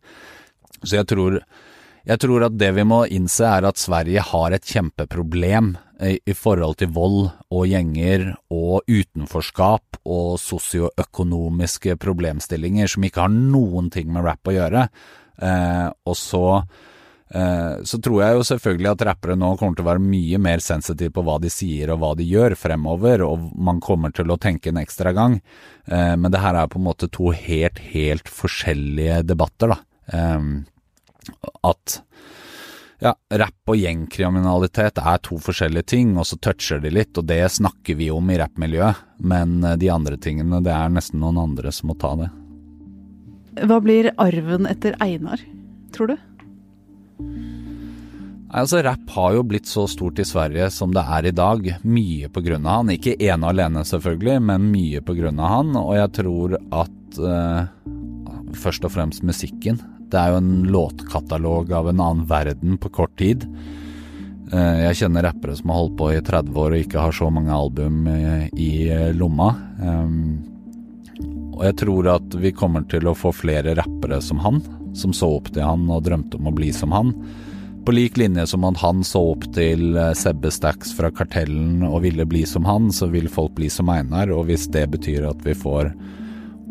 Så 0.83 0.99
jeg 0.99 1.07
tror, 1.09 1.39
jeg 2.07 2.21
tror 2.23 2.47
at 2.47 2.57
det 2.59 2.71
vi 2.77 2.85
må 2.87 3.03
innse 3.11 3.47
er 3.47 3.67
at 3.67 3.81
Sverige 3.81 4.23
har 4.31 4.55
et 4.55 4.67
kjempeproblem 4.67 5.75
i, 6.05 6.17
i 6.21 6.35
forhold 6.37 6.77
til 6.77 6.91
vold 6.93 7.23
og 7.49 7.63
gjenger 7.65 8.29
og 8.53 8.85
utenforskap 8.85 10.03
og 10.05 10.35
sosioøkonomiske 10.43 11.97
problemstillinger 12.03 12.91
som 12.91 13.07
ikke 13.07 13.25
har 13.25 13.33
noen 13.33 13.89
ting 13.93 14.11
med 14.13 14.27
rap 14.27 14.51
å 14.51 14.55
gjøre. 14.59 14.85
Eh, 15.41 15.87
og 16.05 16.15
så 16.17 16.45
Eh, 16.57 16.96
så 17.27 17.97
tror 17.99 18.21
jeg 18.23 18.37
jo 18.37 18.43
selvfølgelig 18.47 18.89
at 18.93 19.01
rappere 19.09 19.35
nå 19.35 19.49
kommer 19.59 19.75
til 19.75 19.83
å 19.83 19.89
være 19.89 20.03
mye 20.03 20.39
mer 20.39 20.61
sensitive 20.63 21.11
på 21.11 21.23
hva 21.27 21.35
de 21.43 21.51
sier 21.51 21.91
og 21.91 21.99
hva 21.99 22.13
de 22.15 22.27
gjør 22.27 22.55
fremover, 22.55 23.23
og 23.25 23.49
man 23.59 23.81
kommer 23.83 24.13
til 24.15 24.31
å 24.31 24.39
tenke 24.39 24.71
en 24.71 24.79
ekstra 24.79 25.11
gang. 25.17 25.39
Eh, 25.85 26.15
men 26.15 26.31
det 26.31 26.39
her 26.43 26.55
er 26.55 26.71
på 26.71 26.79
en 26.79 26.87
måte 26.87 27.09
to 27.11 27.33
helt, 27.35 27.81
helt 27.91 28.31
forskjellige 28.31 29.23
debatter, 29.27 29.75
da. 29.75 29.79
Eh, 30.13 30.47
at 31.67 31.97
ja, 33.03 33.11
rapp 33.13 33.69
og 33.69 33.77
gjengkriminalitet 33.77 35.03
er 35.03 35.19
to 35.21 35.37
forskjellige 35.43 35.91
ting, 35.93 36.15
og 36.17 36.25
så 36.25 36.39
toucher 36.41 36.79
de 36.81 36.93
litt, 36.95 37.11
og 37.19 37.27
det 37.29 37.43
snakker 37.53 37.99
vi 37.99 38.07
om 38.13 38.31
i 38.31 38.39
rappmiljøet. 38.39 39.03
Men 39.27 39.59
de 39.77 39.91
andre 39.93 40.17
tingene, 40.17 40.63
det 40.65 40.73
er 40.73 40.95
nesten 40.95 41.21
noen 41.21 41.43
andre 41.43 41.75
som 41.75 41.91
må 41.91 41.97
ta 41.99 42.15
det. 42.23 42.31
Hva 43.67 43.81
blir 43.81 44.09
arven 44.21 44.69
etter 44.69 44.95
Einar, 45.03 45.41
tror 45.93 46.13
du? 46.13 46.17
Altså, 48.47 48.79
Rapp 48.79 49.09
har 49.11 49.33
jo 49.35 49.43
blitt 49.43 49.67
så 49.67 49.83
stort 49.91 50.21
i 50.23 50.25
Sverige 50.25 50.69
som 50.71 50.93
det 50.95 51.03
er 51.03 51.27
i 51.27 51.35
dag, 51.35 51.65
mye 51.83 52.29
av 52.31 52.69
han. 52.69 52.93
Ikke 52.93 53.17
ene 53.19 53.43
og 53.43 53.51
alene 53.51 53.83
selvfølgelig, 53.85 54.37
men 54.49 54.69
mye 54.71 55.01
av 55.03 55.49
han. 55.51 55.75
Og 55.75 55.95
jeg 55.97 56.13
tror 56.21 56.55
at 56.55 57.19
eh, 57.19 57.67
først 58.55 58.87
og 58.87 58.93
fremst 58.95 59.25
musikken. 59.27 59.81
Det 60.07 60.19
er 60.19 60.31
jo 60.31 60.39
en 60.39 60.63
låtkatalog 60.71 61.73
av 61.75 61.89
en 61.91 61.99
annen 61.99 62.29
verden 62.29 62.77
på 62.79 62.89
kort 62.89 63.17
tid. 63.19 63.43
Eh, 64.53 64.77
jeg 64.85 65.01
kjenner 65.01 65.27
rappere 65.27 65.57
som 65.59 65.73
har 65.73 65.81
holdt 65.81 65.97
på 65.99 66.11
i 66.15 66.21
30 66.23 66.61
år 66.63 66.77
og 66.77 66.85
ikke 66.85 67.03
har 67.03 67.15
så 67.15 67.27
mange 67.33 67.51
album 67.51 68.07
uh, 68.07 68.47
i 68.55 68.87
lomma. 69.11 69.51
Um, 69.83 70.39
og 71.57 71.65
jeg 71.65 71.77
tror 71.81 72.07
at 72.15 72.37
vi 72.39 72.53
kommer 72.55 72.85
til 72.87 73.09
å 73.09 73.17
få 73.17 73.33
flere 73.35 73.75
rappere 73.75 74.21
som 74.23 74.39
han, 74.45 74.61
som 74.97 75.13
så 75.15 75.29
opp 75.37 75.51
til 75.53 75.65
han 75.65 75.85
og 75.93 76.03
drømte 76.07 76.39
om 76.39 76.49
å 76.49 76.55
bli 76.55 76.73
som 76.75 76.95
han. 76.95 77.13
På 77.87 77.93
lik 77.95 78.17
linje 78.19 78.43
som 78.51 78.65
at 78.67 78.81
han 78.81 79.03
så 79.07 79.21
opp 79.31 79.45
til 79.55 79.95
eh, 79.95 80.11
Sebbe 80.17 80.51
Stax 80.51 80.91
fra 80.97 81.11
Kartellen 81.13 81.85
og 81.87 82.01
ville 82.03 82.25
bli 82.27 82.43
som 82.49 82.67
han, 82.67 82.89
så 82.91 83.07
vil 83.13 83.29
folk 83.31 83.55
bli 83.55 83.69
som 83.71 83.87
Einar. 83.93 84.33
Og 84.35 84.49
hvis 84.49 84.67
det 84.73 84.89
betyr 84.91 85.29
at 85.29 85.45
vi 85.45 85.55
får 85.55 85.93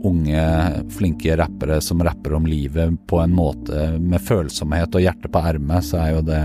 unge, 0.04 0.42
flinke 0.92 1.38
rappere 1.40 1.80
som 1.80 2.02
rapper 2.04 2.36
om 2.36 2.44
livet 2.46 2.98
på 3.08 3.20
en 3.22 3.32
måte 3.32 3.94
med 3.96 4.20
følsomhet 4.22 4.92
og 4.92 5.06
hjerte 5.06 5.30
på 5.32 5.40
ermet, 5.40 5.86
så 5.88 6.02
er 6.02 6.10
jo 6.18 6.26
det 6.26 6.42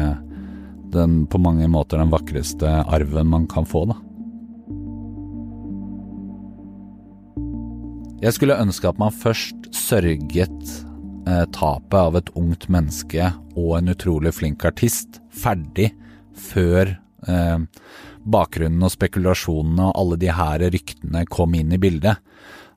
den, 0.95 1.25
på 1.27 1.39
mange 1.39 1.67
måter 1.71 1.99
den 1.99 2.11
vakreste 2.11 2.71
arven 2.87 3.27
man 3.31 3.49
kan 3.51 3.67
få, 3.67 3.85
da. 3.91 3.99
Jeg 8.21 8.35
skulle 8.37 8.59
ønske 8.61 8.85
at 8.85 8.99
man 9.01 9.13
først 9.15 9.71
sørget 9.73 10.73
eh, 11.27 11.45
tapet 11.53 11.99
av 11.99 12.17
et 12.19 12.31
ungt 12.37 12.67
menneske 12.71 13.31
og 13.55 13.77
en 13.77 13.91
utrolig 13.93 14.33
flink 14.35 14.65
artist 14.67 15.19
ferdig 15.33 15.91
før 16.37 16.95
eh, 17.27 17.59
bakgrunnen 18.21 18.85
og 18.85 18.93
spekulasjonene 18.93 19.89
og 19.89 19.97
alle 19.97 20.19
de 20.21 20.31
her 20.35 20.65
ryktene 20.73 21.25
kom 21.29 21.55
inn 21.57 21.73
i 21.73 21.81
bildet. 21.81 22.21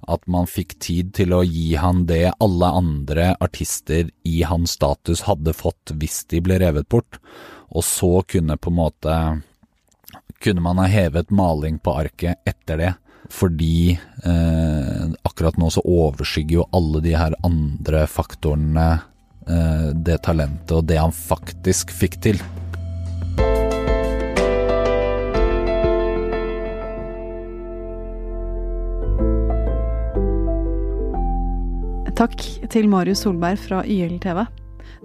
At 0.05 0.27
man 0.29 0.49
fikk 0.51 0.77
tid 0.85 1.15
til 1.17 1.33
å 1.33 1.43
gi 1.47 1.75
han 1.81 2.05
det 2.09 2.35
alle 2.45 2.73
andre 2.81 3.31
artister 3.45 4.11
i 4.29 4.43
hans 4.45 4.77
status 4.77 5.25
hadde 5.29 5.57
fått 5.57 5.95
hvis 5.97 6.25
de 6.33 6.43
ble 6.45 6.61
revet 6.61 6.89
bort, 6.93 7.21
og 7.73 7.85
så 7.87 8.19
kunne 8.29 8.59
på 8.61 8.73
en 8.73 8.81
måte 8.81 9.17
kunne 10.45 10.61
man 10.61 10.81
ha 10.83 10.85
hevet 10.91 11.33
maling 11.33 11.79
på 11.81 11.95
arket 11.97 12.45
etter 12.45 12.81
det 12.81 12.93
fordi 13.33 13.95
eh, 14.25 15.05
akkurat 15.25 15.57
nå 15.61 15.71
så 15.73 15.83
overskygger 15.85 16.61
jo 16.61 16.69
alle 16.77 17.03
de 17.05 17.15
her 17.17 17.37
andre 17.47 18.05
faktorene 18.11 18.89
eh, 19.49 19.89
det 19.95 20.21
talentet 20.27 20.77
og 20.77 20.87
det 20.89 21.01
han 21.01 21.15
faktisk 21.15 21.95
fikk 21.95 22.21
til. 22.25 22.43
Takk 32.15 32.39
til 32.71 32.87
Marius 32.87 33.25
Solberg 33.25 33.59
fra 33.59 33.81
YLTV. 33.91 34.45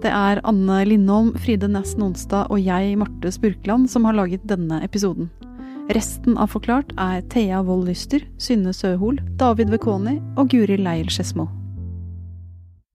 Det 0.00 0.12
er 0.14 0.38
Anne 0.46 0.78
Lindholm, 0.86 1.32
Fride 1.42 1.66
Næss 1.68 1.96
Nonstad 1.98 2.52
og 2.54 2.62
jeg, 2.62 2.94
Marte 2.96 3.32
Spurkland, 3.34 3.90
som 3.90 4.06
har 4.06 4.14
laget 4.16 4.46
denne 4.48 4.78
episoden. 4.86 5.26
Resten 5.90 6.36
av 6.38 6.52
Forklart 6.52 6.92
er 7.02 7.22
Thea 7.32 7.64
Wold 7.66 7.88
Lyster, 7.88 8.22
Synne 8.38 8.70
Søhol, 8.70 9.16
David 9.40 9.72
Vekoni 9.74 10.20
og 10.38 10.52
Guri 10.52 10.76
Leil 10.78 11.10
Skedsmo. 11.10 11.48